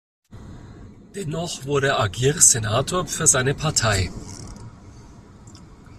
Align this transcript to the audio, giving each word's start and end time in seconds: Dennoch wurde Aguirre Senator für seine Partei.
Dennoch 1.13 1.65
wurde 1.65 1.99
Aguirre 1.99 2.41
Senator 2.41 3.05
für 3.05 3.27
seine 3.27 3.53
Partei. 3.53 4.09